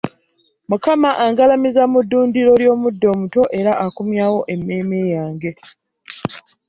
[0.69, 5.51] Mukama angalamiza mu ddundiro ely'omuddo omuto era akomyawo emmeeme yange.